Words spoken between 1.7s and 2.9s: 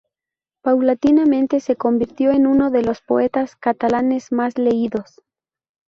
convirtió en uno de